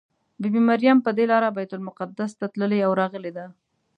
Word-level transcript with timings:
بي 0.41 0.47
بي 0.53 0.61
مریم 0.69 0.97
پر 1.05 1.11
دې 1.17 1.25
لاره 1.31 1.49
بیت 1.57 1.71
المقدس 1.75 2.31
ته 2.39 2.45
تللې 2.53 2.79
او 2.87 2.91
راغلې 3.01 3.31
ده. 3.37 3.45